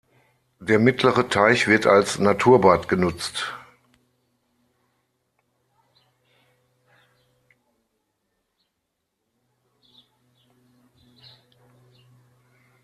Der 0.59 0.79
mittlere 0.79 1.29
Teich 1.29 1.67
wird 1.67 1.85
als 1.85 2.17
Naturbad 2.17 2.87
genutzt. 2.87 3.53